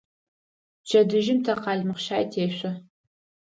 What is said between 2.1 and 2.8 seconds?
тешъо.